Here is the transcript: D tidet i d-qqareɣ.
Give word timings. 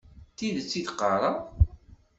D 0.31 0.33
tidet 0.37 0.73
i 0.79 0.81
d-qqareɣ. 0.85 1.35